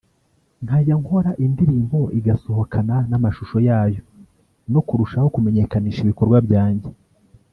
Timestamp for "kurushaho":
4.87-5.27